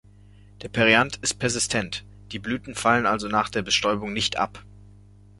[0.63, 4.65] Der Perianth ist persistent, die Blüten fallen also nach der Bestäubung nicht ab.